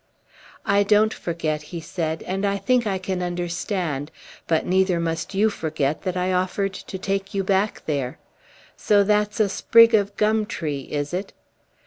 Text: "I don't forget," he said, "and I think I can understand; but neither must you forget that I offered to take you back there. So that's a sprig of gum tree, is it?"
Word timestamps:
"I 0.65 0.81
don't 0.81 1.13
forget," 1.13 1.61
he 1.61 1.79
said, 1.79 2.23
"and 2.23 2.43
I 2.43 2.57
think 2.57 2.87
I 2.87 2.97
can 2.97 3.21
understand; 3.21 4.09
but 4.47 4.65
neither 4.65 4.99
must 4.99 5.35
you 5.35 5.51
forget 5.51 6.01
that 6.01 6.17
I 6.17 6.33
offered 6.33 6.73
to 6.73 6.97
take 6.97 7.35
you 7.35 7.43
back 7.43 7.83
there. 7.85 8.17
So 8.75 9.03
that's 9.03 9.39
a 9.39 9.47
sprig 9.47 9.93
of 9.93 10.17
gum 10.17 10.47
tree, 10.47 10.87
is 10.89 11.13
it?" 11.13 11.33